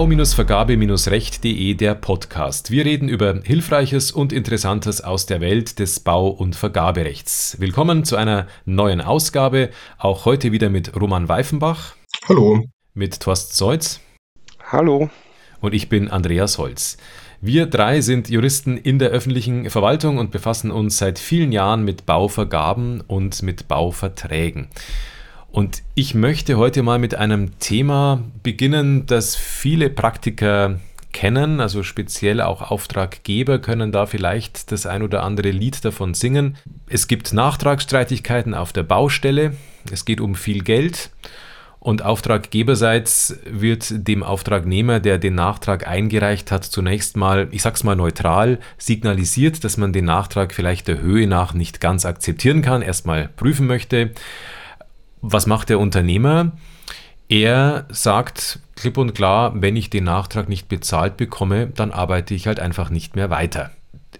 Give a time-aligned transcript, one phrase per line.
[0.00, 2.70] Bau-Vergabe-Recht.de der Podcast.
[2.70, 7.60] Wir reden über Hilfreiches und Interessantes aus der Welt des Bau- und Vergaberechts.
[7.60, 9.68] Willkommen zu einer neuen Ausgabe.
[9.98, 11.96] Auch heute wieder mit Roman Weifenbach.
[12.26, 12.64] Hallo.
[12.94, 14.00] Mit Thorsten Seutz.
[14.72, 15.10] Hallo.
[15.60, 16.96] Und ich bin Andreas Holz.
[17.42, 22.06] Wir drei sind Juristen in der öffentlichen Verwaltung und befassen uns seit vielen Jahren mit
[22.06, 24.68] Bauvergaben und mit Bauverträgen.
[25.52, 30.78] Und ich möchte heute mal mit einem Thema beginnen, das viele Praktiker
[31.12, 36.56] kennen, also speziell auch Auftraggeber können da vielleicht das ein oder andere Lied davon singen.
[36.88, 39.56] Es gibt Nachtragsstreitigkeiten auf der Baustelle,
[39.90, 41.10] es geht um viel Geld
[41.80, 47.96] und auftraggeberseits wird dem Auftragnehmer, der den Nachtrag eingereicht hat, zunächst mal, ich sag's mal
[47.96, 53.28] neutral, signalisiert, dass man den Nachtrag vielleicht der Höhe nach nicht ganz akzeptieren kann, erstmal
[53.28, 54.10] prüfen möchte.
[55.22, 56.52] Was macht der Unternehmer?
[57.28, 62.46] Er sagt klipp und klar, wenn ich den Nachtrag nicht bezahlt bekomme, dann arbeite ich
[62.46, 63.70] halt einfach nicht mehr weiter.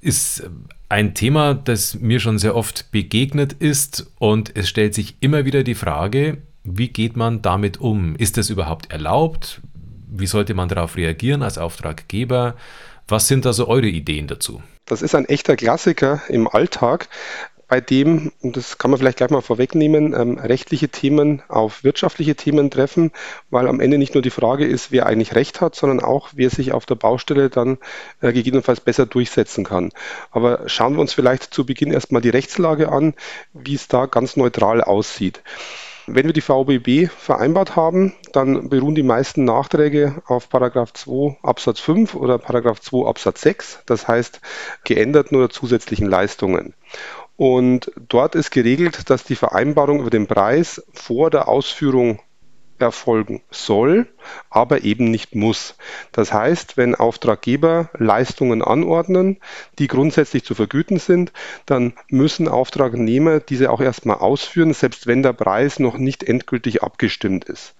[0.01, 0.49] Ist
[0.89, 5.63] ein Thema, das mir schon sehr oft begegnet ist und es stellt sich immer wieder
[5.63, 8.17] die Frage, wie geht man damit um?
[8.17, 9.61] Ist das überhaupt erlaubt?
[10.09, 12.55] Wie sollte man darauf reagieren als Auftraggeber?
[13.09, 14.63] Was sind also eure Ideen dazu?
[14.87, 17.09] Das ist ein echter Klassiker im Alltag
[17.71, 22.35] bei dem, und das kann man vielleicht gleich mal vorwegnehmen, ähm, rechtliche Themen auf wirtschaftliche
[22.35, 23.13] Themen treffen,
[23.49, 26.51] weil am Ende nicht nur die Frage ist, wer eigentlich Recht hat, sondern auch, wer
[26.51, 27.79] sich auf der Baustelle dann
[28.23, 29.91] äh, gegebenenfalls besser durchsetzen kann.
[30.33, 33.15] Aber schauen wir uns vielleicht zu Beginn erstmal die Rechtslage an,
[33.53, 35.41] wie es da ganz neutral aussieht.
[36.13, 41.79] Wenn wir die VBB vereinbart haben, dann beruhen die meisten Nachträge auf Paragraph 2 Absatz
[41.79, 44.41] 5 oder Paragraph 2 Absatz 6, das heißt
[44.83, 46.75] geänderten oder zusätzlichen Leistungen.
[47.41, 52.21] Und dort ist geregelt, dass die Vereinbarung über den Preis vor der Ausführung
[52.81, 54.07] erfolgen soll,
[54.51, 55.77] aber eben nicht muss.
[56.13, 59.39] Das heißt, wenn Auftraggeber Leistungen anordnen,
[59.79, 61.33] die grundsätzlich zu vergüten sind,
[61.67, 67.45] dann müssen Auftragnehmer diese auch erstmal ausführen, selbst wenn der Preis noch nicht endgültig abgestimmt
[67.45, 67.75] ist.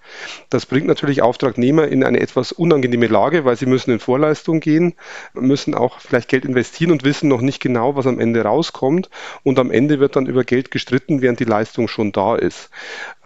[0.49, 4.95] Das bringt natürlich Auftragnehmer in eine etwas unangenehme Lage, weil sie müssen in Vorleistung gehen,
[5.35, 9.11] müssen auch vielleicht Geld investieren und wissen noch nicht genau, was am Ende rauskommt.
[9.43, 12.71] Und am Ende wird dann über Geld gestritten, während die Leistung schon da ist.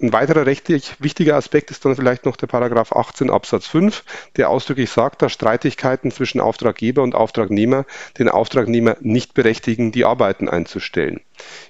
[0.01, 4.05] Ein weiterer rechtlich wichtiger Aspekt ist dann vielleicht noch der Paragraph 18 Absatz 5,
[4.37, 7.85] der ausdrücklich sagt, dass Streitigkeiten zwischen Auftraggeber und Auftragnehmer
[8.19, 11.21] den Auftragnehmer nicht berechtigen, die Arbeiten einzustellen.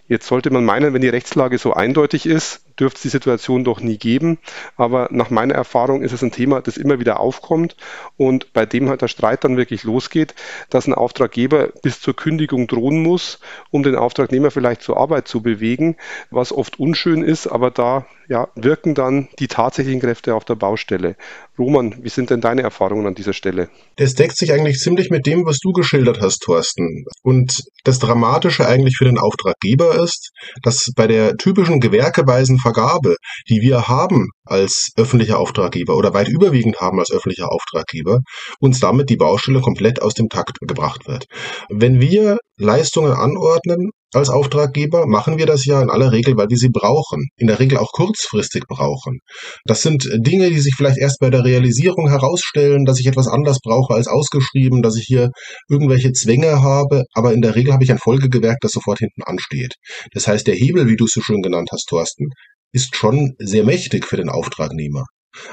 [0.09, 3.81] Jetzt sollte man meinen, wenn die Rechtslage so eindeutig ist, dürfte es die Situation doch
[3.81, 4.39] nie geben.
[4.77, 7.77] Aber nach meiner Erfahrung ist es ein Thema, das immer wieder aufkommt
[8.17, 10.35] und bei dem halt der Streit dann wirklich losgeht,
[10.71, 13.41] dass ein Auftraggeber bis zur Kündigung drohen muss,
[13.71, 15.97] um den Auftragnehmer vielleicht zur Arbeit zu bewegen,
[16.31, 21.17] was oft unschön ist, aber da ja, wirken dann die tatsächlichen Kräfte auf der Baustelle.
[21.59, 23.69] Roman, wie sind denn deine Erfahrungen an dieser Stelle?
[23.97, 27.05] Das deckt sich eigentlich ziemlich mit dem, was du geschildert hast, Thorsten.
[27.23, 30.31] Und das Dramatische eigentlich für den Auftraggeber ist,
[30.63, 33.17] dass bei der typischen gewerkeweisen Vergabe,
[33.49, 38.19] die wir haben als öffentlicher Auftraggeber oder weit überwiegend haben als öffentlicher Auftraggeber,
[38.59, 41.27] uns damit die Baustelle komplett aus dem Takt gebracht wird.
[41.71, 46.57] Wenn wir Leistungen anordnen als Auftraggeber, machen wir das ja in aller Regel, weil wir
[46.57, 49.19] sie brauchen, in der Regel auch kurzfristig brauchen.
[49.65, 53.59] Das sind Dinge, die sich vielleicht erst bei der Realisierung herausstellen, dass ich etwas anders
[53.63, 55.31] brauche als ausgeschrieben, dass ich hier
[55.69, 59.75] irgendwelche Zwänge habe, aber in der Regel habe ich ein Folgegewerk, das sofort hinten ansteht.
[60.13, 62.27] Das heißt, der Hebel, wie du es so schön genannt hast, Thorsten,
[62.73, 65.05] ist schon sehr mächtig für den Auftragnehmer.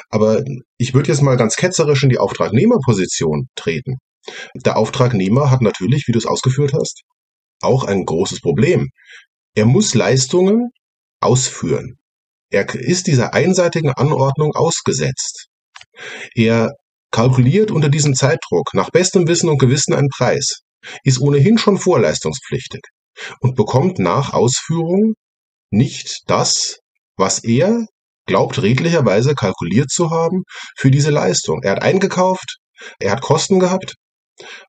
[0.10, 0.44] Aber
[0.78, 3.96] ich würde jetzt mal ganz ketzerisch in die Auftragnehmerposition treten.
[4.66, 7.02] Der Auftragnehmer hat natürlich, wie du es ausgeführt hast,
[7.62, 8.90] auch ein großes Problem.
[9.56, 10.70] Er muss Leistungen
[11.20, 11.98] ausführen.
[12.50, 15.48] Er ist dieser einseitigen Anordnung ausgesetzt.
[16.36, 16.72] Er
[17.12, 20.62] kalkuliert unter diesem Zeitdruck nach bestem Wissen und Gewissen einen Preis,
[21.04, 22.81] ist ohnehin schon vorleistungspflichtig
[23.42, 25.14] und bekommt nach Ausführung
[25.69, 26.80] nicht das,
[27.18, 27.86] was er
[28.25, 30.44] glaubt redlicherweise kalkuliert zu haben
[30.78, 31.62] für diese Leistung.
[31.64, 32.57] Er hat eingekauft,
[33.00, 33.96] er hat Kosten gehabt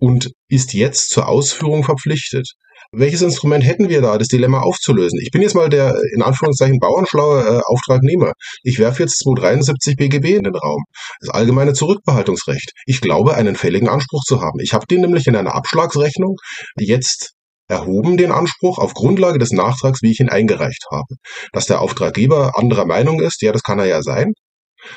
[0.01, 2.49] und ist jetzt zur Ausführung verpflichtet.
[2.95, 5.19] Welches Instrument hätten wir da, das Dilemma aufzulösen?
[5.23, 8.33] Ich bin jetzt mal der in Anführungszeichen bauernschlaue äh, Auftragnehmer.
[8.63, 10.85] Ich werfe jetzt 273 BGB in den Raum.
[11.21, 12.73] Das allgemeine Zurückbehaltungsrecht.
[12.85, 14.61] Ich glaube, einen fälligen Anspruch zu haben.
[14.61, 16.37] Ich habe den nämlich in einer Abschlagsrechnung
[16.79, 17.33] jetzt
[17.67, 21.15] erhoben den Anspruch auf Grundlage des Nachtrags, wie ich ihn eingereicht habe.
[21.53, 24.33] Dass der Auftraggeber anderer Meinung ist, ja, das kann er ja sein.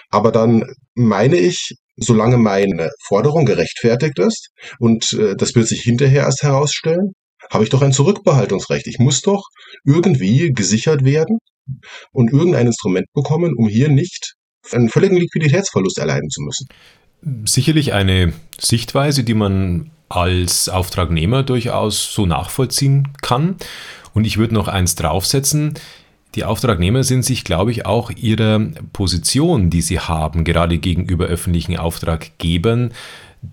[0.09, 0.65] Aber dann
[0.95, 4.50] meine ich, solange meine Forderung gerechtfertigt ist,
[4.80, 7.13] und äh, das wird sich hinterher erst herausstellen,
[7.51, 8.88] habe ich doch ein Zurückbehaltungsrecht.
[8.88, 9.44] Ich muss doch
[9.83, 11.39] irgendwie gesichert werden
[12.12, 14.33] und irgendein Instrument bekommen, um hier nicht
[14.71, 16.68] einen völligen Liquiditätsverlust erleiden zu müssen.
[17.45, 23.56] sicherlich eine Sichtweise, die man als Auftragnehmer durchaus so nachvollziehen kann.
[24.13, 25.74] Und ich würde noch eins draufsetzen.
[26.36, 28.59] Die Auftragnehmer sind sich, glaube ich, auch ihrer
[28.94, 32.91] Position, die sie haben, gerade gegenüber öffentlichen Auftraggebern,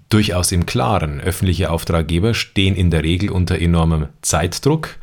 [0.08, 1.20] durchaus im Klaren.
[1.20, 4.96] Öffentliche Auftraggeber stehen in der Regel unter enormem Zeitdruck.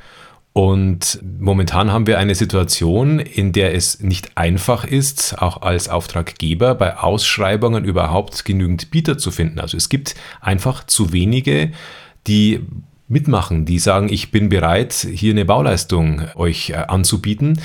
[0.53, 6.75] Und momentan haben wir eine Situation, in der es nicht einfach ist, auch als Auftraggeber
[6.75, 9.59] bei Ausschreibungen überhaupt genügend Bieter zu finden.
[9.59, 11.71] Also es gibt einfach zu wenige,
[12.27, 12.61] die
[13.07, 17.59] mitmachen, die sagen, ich bin bereit, hier eine Bauleistung euch äh, anzubieten.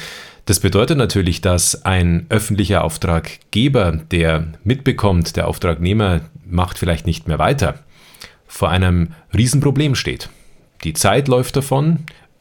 [0.44, 7.38] Das bedeutet natürlich, dass ein öffentlicher Auftraggeber, der mitbekommt, der Auftragnehmer macht vielleicht nicht mehr
[7.38, 7.78] weiter,
[8.46, 10.28] vor einem Riesenproblem steht.
[10.84, 12.00] Die Zeit läuft davon,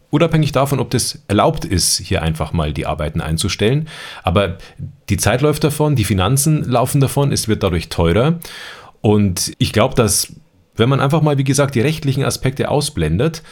[0.10, 3.88] unabhängig davon, ob das erlaubt ist, hier einfach mal die Arbeiten einzustellen.
[4.22, 4.58] Aber
[5.10, 8.40] die Zeit läuft davon, die Finanzen laufen davon, es wird dadurch teurer.
[9.02, 10.34] Und ich glaube, dass,
[10.76, 13.44] wenn man einfach mal, wie gesagt, die rechtlichen Aspekte ausblendet,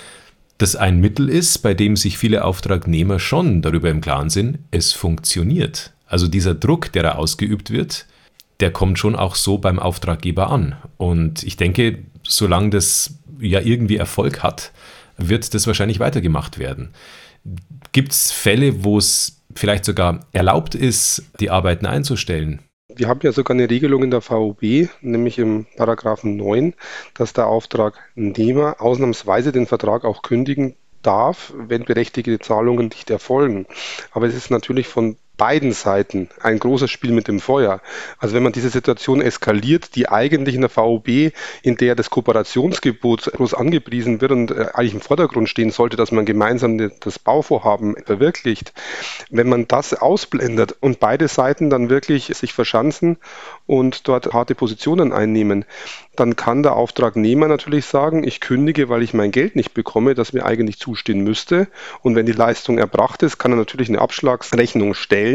[0.61, 4.93] das ein Mittel ist, bei dem sich viele Auftragnehmer schon darüber im Klaren sind, es
[4.93, 5.93] funktioniert.
[6.05, 8.05] Also dieser Druck, der da ausgeübt wird,
[8.59, 10.75] der kommt schon auch so beim Auftraggeber an.
[10.97, 14.71] Und ich denke, solange das ja irgendwie Erfolg hat,
[15.17, 16.89] wird das wahrscheinlich weitergemacht werden.
[17.91, 22.61] Gibt es Fälle, wo es vielleicht sogar erlaubt ist, die Arbeiten einzustellen?
[23.01, 26.75] Wir haben ja sogar eine Regelung in der VOB, nämlich im Paragraphen 9,
[27.15, 33.65] dass der Auftragnehmer ausnahmsweise den Vertrag auch kündigen darf, wenn berechtigte Zahlungen nicht erfolgen.
[34.11, 37.81] Aber es ist natürlich von beiden Seiten ein großes Spiel mit dem Feuer.
[38.19, 41.33] Also wenn man diese Situation eskaliert, die eigentlich in der VOB,
[41.63, 46.11] in der das Kooperationsgebot groß angepriesen wird und äh, eigentlich im Vordergrund stehen sollte, dass
[46.11, 48.71] man gemeinsam das Bauvorhaben verwirklicht,
[49.31, 53.17] wenn man das ausblendet und beide Seiten dann wirklich sich verschanzen
[53.65, 55.65] und dort harte Positionen einnehmen,
[56.15, 60.33] dann kann der Auftragnehmer natürlich sagen, ich kündige, weil ich mein Geld nicht bekomme, das
[60.33, 61.67] mir eigentlich zustehen müsste.
[62.01, 65.30] Und wenn die Leistung erbracht ist, kann er natürlich eine Abschlagsrechnung stellen,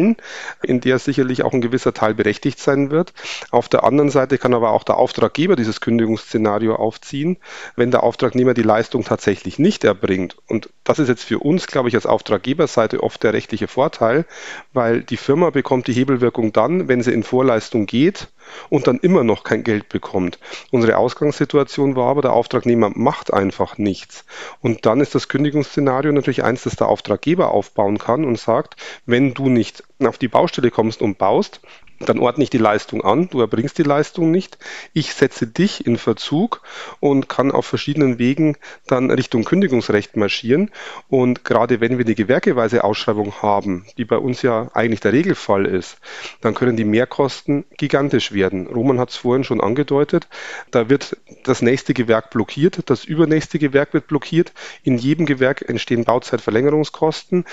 [0.62, 3.12] in der sicherlich auch ein gewisser Teil berechtigt sein wird.
[3.50, 7.38] Auf der anderen Seite kann aber auch der Auftraggeber dieses Kündigungsszenario aufziehen,
[7.76, 10.37] wenn der Auftragnehmer die Leistung tatsächlich nicht erbringt.
[10.46, 14.26] Und das ist jetzt für uns, glaube ich, als Auftraggeberseite oft der rechtliche Vorteil,
[14.72, 18.28] weil die Firma bekommt die Hebelwirkung dann, wenn sie in Vorleistung geht
[18.69, 20.38] und dann immer noch kein Geld bekommt.
[20.70, 24.25] Unsere Ausgangssituation war aber, der Auftragnehmer macht einfach nichts.
[24.60, 28.76] Und dann ist das Kündigungsszenario natürlich eins, das der Auftraggeber aufbauen kann und sagt,
[29.06, 31.60] wenn du nicht auf die Baustelle kommst und baust,
[32.00, 34.58] dann ordne ich die Leistung an, du erbringst die Leistung nicht,
[34.93, 36.62] ich setze dich in Verzug
[37.00, 38.56] und kann auf verschiedenen Wegen
[38.87, 40.70] dann Richtung Kündigungsrecht marschieren.
[41.08, 45.66] Und gerade wenn wir die gewerkeweise Ausschreibung haben, die bei uns ja eigentlich der Regelfall
[45.66, 45.98] ist,
[46.40, 48.66] dann können die Mehrkosten gigantisch werden.
[48.66, 50.28] Roman hat es vorhin schon angedeutet,
[50.70, 54.52] da wird das nächste Gewerk blockiert, das übernächste Gewerk wird blockiert,
[54.82, 57.44] in jedem Gewerk entstehen Bauzeitverlängerungskosten,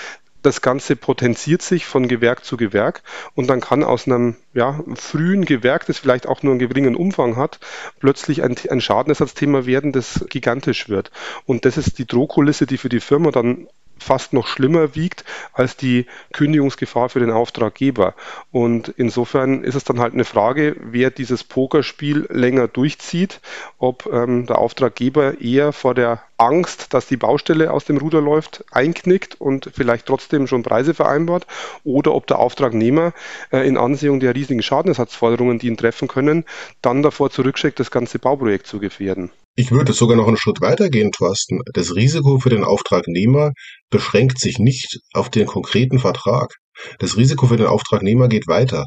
[0.44, 3.02] das Ganze potenziert sich von Gewerk zu Gewerk
[3.34, 7.36] und dann kann aus einem ja, frühen Gewerk, das vielleicht auch nur einen geringen Umfang
[7.36, 7.60] hat,
[7.98, 11.10] plötzlich ein, ein Schadenersatzthema werden, das gigantisch wird.
[11.46, 13.68] Und das ist die Drohkulisse, die für die Firma dann
[14.04, 18.14] fast noch schlimmer wiegt als die Kündigungsgefahr für den Auftraggeber.
[18.52, 23.40] Und insofern ist es dann halt eine Frage, wer dieses Pokerspiel länger durchzieht,
[23.78, 28.64] ob ähm, der Auftraggeber eher vor der Angst, dass die Baustelle aus dem Ruder läuft,
[28.70, 31.46] einknickt und vielleicht trotzdem schon Preise vereinbart,
[31.84, 33.12] oder ob der Auftragnehmer
[33.52, 36.44] äh, in Ansehung der riesigen Schadenersatzforderungen, die ihn treffen können,
[36.82, 39.30] dann davor zurückschreckt, das ganze Bauprojekt zu gefährden.
[39.56, 41.60] Ich würde sogar noch einen Schritt weitergehen, Thorsten.
[41.72, 43.52] Das Risiko für den Auftragnehmer
[43.88, 46.54] beschränkt sich nicht auf den konkreten Vertrag.
[46.98, 48.84] Das Risiko für den Auftragnehmer geht weiter.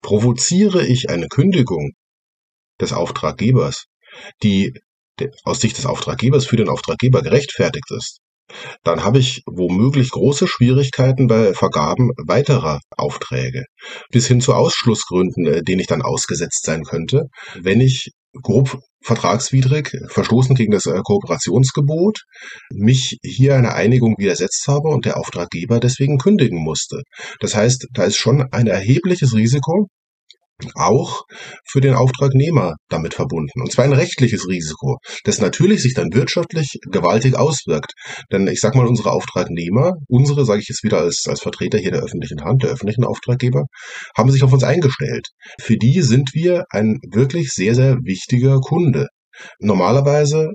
[0.00, 1.92] Provoziere ich eine Kündigung
[2.80, 3.84] des Auftraggebers,
[4.42, 4.72] die
[5.44, 8.20] aus Sicht des Auftraggebers für den Auftraggeber gerechtfertigt ist,
[8.84, 13.64] dann habe ich womöglich große Schwierigkeiten bei Vergaben weiterer Aufträge,
[14.10, 17.24] bis hin zu Ausschlussgründen, äh, denen ich dann ausgesetzt sein könnte,
[17.60, 18.10] wenn ich
[18.42, 22.22] grob vertragswidrig, verstoßen gegen das äh, Kooperationsgebot,
[22.72, 27.02] mich hier einer Einigung widersetzt habe und der Auftraggeber deswegen kündigen musste.
[27.40, 29.88] Das heißt, da ist schon ein erhebliches Risiko,
[30.74, 31.22] auch
[31.68, 33.60] für den Auftragnehmer damit verbunden.
[33.60, 37.92] Und zwar ein rechtliches Risiko, das natürlich sich dann wirtschaftlich gewaltig auswirkt.
[38.32, 41.90] Denn ich sag mal, unsere Auftragnehmer, unsere, sage ich jetzt wieder als, als Vertreter hier
[41.90, 43.64] der öffentlichen Hand, der öffentlichen Auftraggeber,
[44.16, 45.28] haben sich auf uns eingestellt.
[45.60, 49.08] Für die sind wir ein wirklich sehr, sehr wichtiger Kunde.
[49.58, 50.52] Normalerweise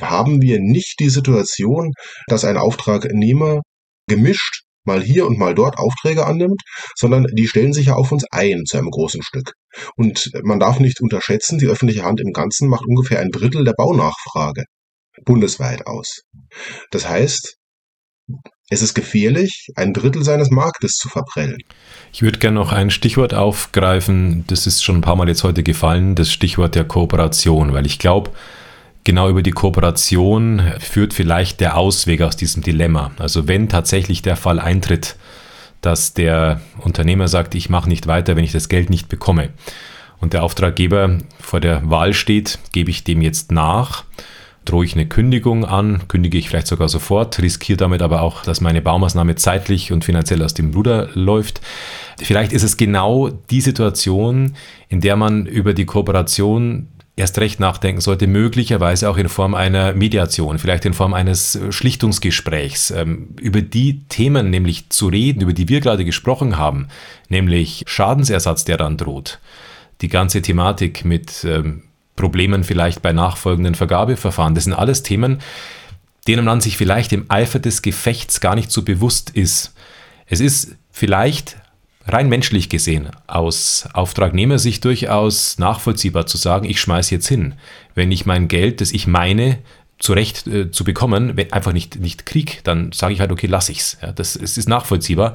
[0.00, 1.92] haben wir nicht die Situation,
[2.26, 3.60] dass ein Auftragnehmer
[4.08, 6.60] gemischt mal hier und mal dort Aufträge annimmt,
[6.96, 9.52] sondern die stellen sich ja auf uns ein zu einem großen Stück.
[9.96, 13.74] Und man darf nicht unterschätzen, die öffentliche Hand im Ganzen macht ungefähr ein Drittel der
[13.74, 14.64] Baunachfrage
[15.24, 16.22] bundesweit aus.
[16.90, 17.56] Das heißt,
[18.70, 21.58] es ist gefährlich, ein Drittel seines Marktes zu verprellen.
[22.12, 25.62] Ich würde gerne noch ein Stichwort aufgreifen, das ist schon ein paar Mal jetzt heute
[25.62, 28.30] gefallen, das Stichwort der Kooperation, weil ich glaube,
[29.04, 33.10] genau über die Kooperation führt vielleicht der Ausweg aus diesem Dilemma.
[33.18, 35.16] Also wenn tatsächlich der Fall eintritt,
[35.80, 39.50] dass der Unternehmer sagt, ich mache nicht weiter, wenn ich das Geld nicht bekomme
[40.20, 44.04] und der Auftraggeber vor der Wahl steht, gebe ich dem jetzt nach
[44.64, 48.60] drohe ich eine Kündigung an, kündige ich vielleicht sogar sofort, riskiere damit aber auch, dass
[48.60, 51.60] meine Baumaßnahme zeitlich und finanziell aus dem Ruder läuft.
[52.18, 54.54] Vielleicht ist es genau die Situation,
[54.88, 59.92] in der man über die Kooperation erst recht nachdenken sollte, möglicherweise auch in Form einer
[59.92, 65.68] Mediation, vielleicht in Form eines Schlichtungsgesprächs, ähm, über die Themen nämlich zu reden, über die
[65.68, 66.88] wir gerade gesprochen haben,
[67.28, 69.40] nämlich Schadensersatz, der dann droht,
[70.00, 71.84] die ganze Thematik mit ähm,
[72.16, 74.54] Problemen vielleicht bei nachfolgenden Vergabeverfahren.
[74.54, 75.38] Das sind alles Themen,
[76.26, 79.74] denen man sich vielleicht im Eifer des Gefechts gar nicht so bewusst ist.
[80.26, 81.56] Es ist vielleicht
[82.06, 87.54] rein menschlich gesehen aus Auftragnehmersicht durchaus nachvollziehbar zu sagen, ich schmeiße jetzt hin.
[87.94, 89.58] Wenn ich mein Geld, das ich meine,
[90.02, 93.68] zurecht äh, zu bekommen, wenn einfach nicht, nicht Krieg, dann sage ich halt, okay, lass
[93.68, 93.98] ich's.
[94.02, 95.34] Ja, das, das ist nachvollziehbar.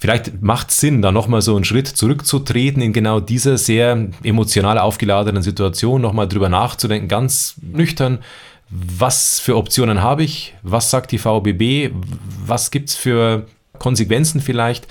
[0.00, 4.78] Vielleicht macht es Sinn, da nochmal so einen Schritt zurückzutreten in genau dieser sehr emotional
[4.78, 8.20] aufgeladenen Situation, nochmal drüber nachzudenken, ganz nüchtern,
[8.70, 11.94] was für Optionen habe ich, was sagt die VBB,
[12.44, 13.46] was gibt es für
[13.78, 14.88] Konsequenzen vielleicht.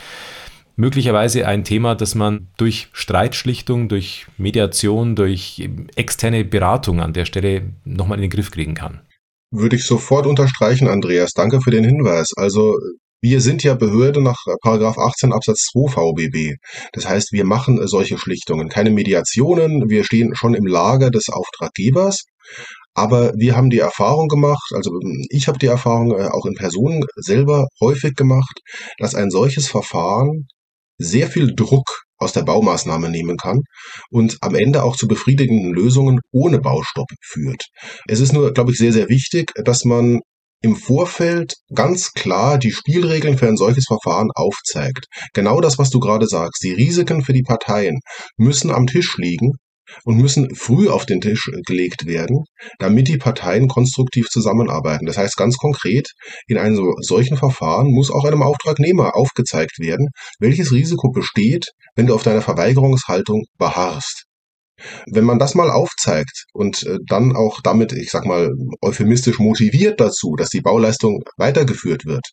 [0.78, 7.74] Möglicherweise ein Thema, das man durch Streitschlichtung, durch Mediation, durch externe Beratung an der Stelle
[7.86, 9.02] nochmal in den Griff kriegen kann.
[9.52, 11.32] Würde ich sofort unterstreichen, Andreas.
[11.34, 12.32] Danke für den Hinweis.
[12.36, 12.78] Also
[13.22, 16.56] wir sind ja Behörde nach Paragraph 18 Absatz 2 VBB.
[16.92, 19.90] Das heißt, wir machen solche Schlichtungen, keine Mediationen.
[19.90, 22.26] Wir stehen schon im Lager des Auftraggebers.
[22.94, 24.92] Aber wir haben die Erfahrung gemacht, also
[25.30, 28.62] ich habe die Erfahrung äh, auch in Personen selber häufig gemacht,
[29.00, 30.48] dass ein solches Verfahren
[30.98, 33.60] sehr viel Druck aus der Baumaßnahme nehmen kann
[34.10, 37.64] und am Ende auch zu befriedigenden Lösungen ohne Baustopp führt.
[38.08, 40.22] Es ist nur, glaube ich, sehr, sehr wichtig, dass man
[40.62, 45.06] im Vorfeld ganz klar die Spielregeln für ein solches Verfahren aufzeigt.
[45.34, 46.64] Genau das, was du gerade sagst.
[46.64, 48.00] Die Risiken für die Parteien
[48.38, 49.54] müssen am Tisch liegen
[50.04, 52.44] und müssen früh auf den Tisch gelegt werden,
[52.80, 55.06] damit die Parteien konstruktiv zusammenarbeiten.
[55.06, 56.10] Das heißt ganz konkret,
[56.48, 62.16] in einem solchen Verfahren muss auch einem Auftragnehmer aufgezeigt werden, welches Risiko besteht, wenn du
[62.16, 64.26] auf deiner Verweigerungshaltung beharrst.
[65.10, 68.52] Wenn man das mal aufzeigt und äh, dann auch damit, ich sag mal,
[68.82, 72.26] euphemistisch motiviert dazu, dass die Bauleistung weitergeführt wird,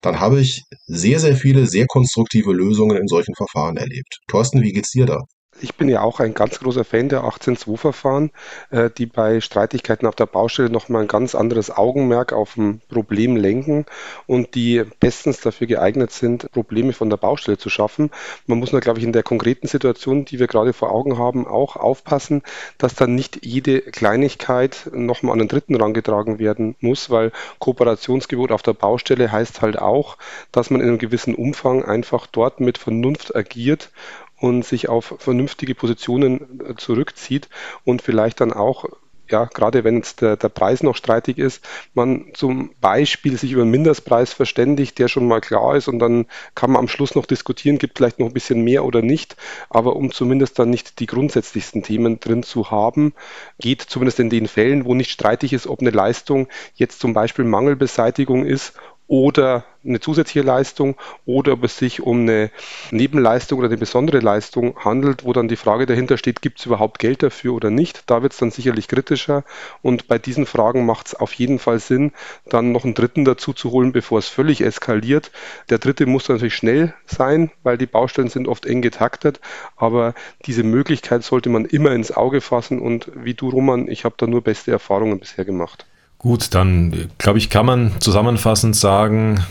[0.00, 4.18] dann habe ich sehr, sehr viele sehr konstruktive Lösungen in solchen Verfahren erlebt.
[4.28, 5.20] Thorsten, wie geht's dir da?
[5.60, 8.30] Ich bin ja auch ein ganz großer Fan der 18.2-Verfahren,
[8.70, 13.34] äh, die bei Streitigkeiten auf der Baustelle nochmal ein ganz anderes Augenmerk auf ein Problem
[13.36, 13.84] lenken
[14.26, 18.10] und die bestens dafür geeignet sind, Probleme von der Baustelle zu schaffen.
[18.46, 21.46] Man muss nur, glaube ich, in der konkreten Situation, die wir gerade vor Augen haben,
[21.46, 22.42] auch aufpassen,
[22.78, 28.62] dass dann nicht jede Kleinigkeit nochmal an den Dritten rangetragen werden muss, weil Kooperationsgebot auf
[28.62, 30.18] der Baustelle heißt halt auch,
[30.52, 33.90] dass man in einem gewissen Umfang einfach dort mit Vernunft agiert
[34.38, 37.48] und sich auf vernünftige Positionen äh, zurückzieht
[37.84, 38.86] und vielleicht dann auch
[39.30, 43.62] ja, gerade wenn jetzt der, der Preis noch streitig ist, man zum Beispiel sich über
[43.62, 47.26] einen Mindestpreis verständigt, der schon mal klar ist und dann kann man am Schluss noch
[47.26, 49.36] diskutieren, gibt vielleicht noch ein bisschen mehr oder nicht,
[49.68, 53.14] aber um zumindest dann nicht die grundsätzlichsten Themen drin zu haben,
[53.58, 57.44] geht zumindest in den Fällen, wo nicht streitig ist, ob eine Leistung jetzt zum Beispiel
[57.44, 58.74] Mangelbeseitigung ist
[59.08, 62.50] oder eine zusätzliche Leistung oder ob es sich um eine
[62.90, 66.98] Nebenleistung oder eine besondere Leistung handelt, wo dann die Frage dahinter steht, gibt es überhaupt
[66.98, 68.02] Geld dafür oder nicht.
[68.10, 69.44] Da wird es dann sicherlich kritischer
[69.82, 72.12] und bei diesen Fragen macht es auf jeden Fall Sinn,
[72.46, 75.32] dann noch einen dritten dazu zu holen, bevor es völlig eskaliert.
[75.70, 79.40] Der dritte muss natürlich schnell sein, weil die Baustellen sind oft eng getaktet,
[79.76, 84.16] aber diese Möglichkeit sollte man immer ins Auge fassen und wie du, Roman, ich habe
[84.18, 85.86] da nur beste Erfahrungen bisher gemacht.
[86.18, 89.44] Gut, dann glaube ich, kann man zusammenfassend sagen,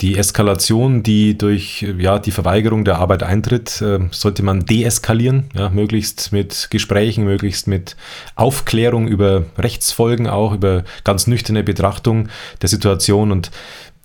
[0.00, 5.70] die Eskalation, die durch ja, die Verweigerung der Arbeit eintritt, äh, sollte man deeskalieren, ja,
[5.70, 7.96] möglichst mit Gesprächen, möglichst mit
[8.34, 12.28] Aufklärung über Rechtsfolgen, auch über ganz nüchterne Betrachtung
[12.60, 13.32] der Situation.
[13.32, 13.50] Und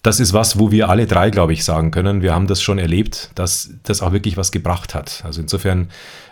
[0.04, 2.24] das ist was, wo wir alle drei, glaube ich, sagen können.
[2.24, 5.22] Wir haben das schon erlebt, dass das auch wirklich was gebracht hat.
[5.24, 5.90] Also insofern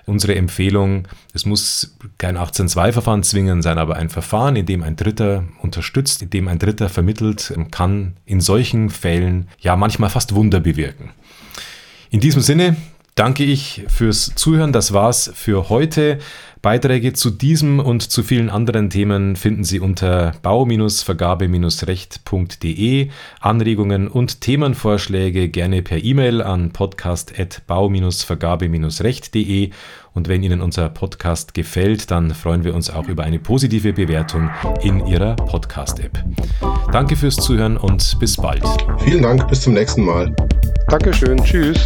[0.08, 5.44] unsere Empfehlung, es muss kein 18.2-Verfahren zwingend sein, aber ein Verfahren, in dem ein Dritter
[5.62, 11.12] unterstützt, in dem ein Dritter vermittelt, kann in solchen Fällen ja manchmal fast Wunder bewirken.
[12.10, 12.76] In diesem Sinne
[13.20, 14.72] danke ich fürs Zuhören.
[14.72, 16.20] Das war's für heute.
[16.62, 23.10] Beiträge zu diesem und zu vielen anderen Themen finden Sie unter bau-vergabe-recht.de.
[23.42, 29.70] Anregungen und Themenvorschläge gerne per E-Mail an podcast.bau-vergabe-recht.de.
[30.14, 34.50] Und wenn Ihnen unser Podcast gefällt, dann freuen wir uns auch über eine positive Bewertung
[34.82, 36.24] in Ihrer Podcast-App.
[36.94, 38.64] Danke fürs Zuhören und bis bald.
[39.04, 40.34] Vielen Dank, bis zum nächsten Mal.
[40.88, 41.86] Dankeschön, tschüss.